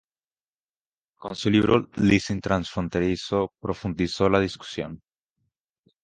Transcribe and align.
Con 1.19 1.35
su 1.35 1.51
libro 1.51 1.87
"Leasing 1.97 2.41
transfronterizo" 2.41 3.53
profundizó 3.59 4.29
la 4.29 4.39
discusión. 4.39 4.99